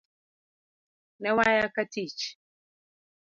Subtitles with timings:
[1.21, 2.21] Ne waya katich